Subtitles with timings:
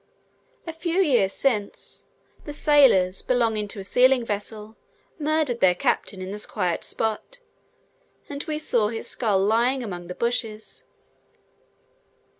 [0.65, 2.07] A few years since,
[2.45, 4.75] the sailors belonging to a sealing vessel
[5.19, 7.37] murdered their captain in this quiet spot;
[8.27, 10.85] and we saw his skull lying among the bushes.